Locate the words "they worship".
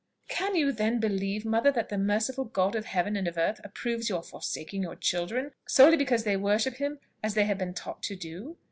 6.23-6.77